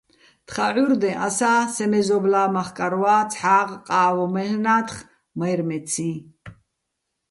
თხა 0.47 0.67
ჺურდეჼ 0.73 1.11
ასა́ 1.27 1.59
სე 1.73 1.85
მეზობლა́ 1.91 2.47
მახკარვა́ 2.55 3.19
ცჰ̦ა́ღ 3.31 3.69
ყავ 3.87 4.17
მაჲლ'ნათხ 4.33 4.97
მაჲრმეციჼ. 5.37 6.09